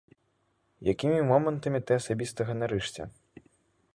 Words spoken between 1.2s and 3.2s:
момантамі ты асабіста ганарышся?